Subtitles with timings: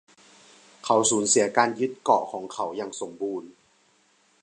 [0.85, 3.49] เขาสูญเสียการยึดเกาะของเขาอย่างสมบูรณ์